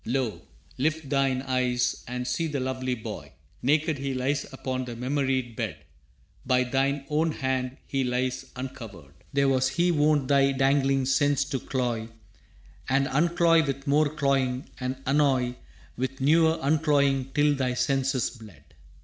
[0.03, 0.41] Lo,
[0.79, 3.31] lift thine eyes and see the lovely boy!
[3.61, 5.77] Naked he lies upon that memoried bed;
[6.43, 9.13] By thine own hand he lies uncovered.
[9.31, 12.07] There was he wont thy dangling sense to cloy,
[12.89, 15.57] And uncloy with more cloying, and annoy
[15.95, 18.63] With newer uncloying till thy senses bled.